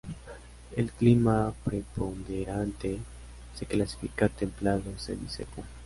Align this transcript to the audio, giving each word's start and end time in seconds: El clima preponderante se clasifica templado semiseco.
El 0.75 0.89
clima 0.93 1.53
preponderante 1.63 2.97
se 3.53 3.67
clasifica 3.67 4.29
templado 4.29 4.97
semiseco. 4.97 5.63